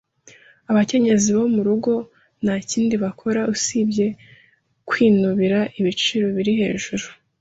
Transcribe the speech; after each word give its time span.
Abakenyezi 0.71 1.29
bo 1.37 1.45
murugo 1.55 1.93
ntakindi 2.43 2.95
bakora 3.03 3.41
usibye 3.53 4.07
kwinubira 4.89 5.59
ibiciro 5.79 6.25
biri 6.35 6.53
hejuru. 6.61 7.05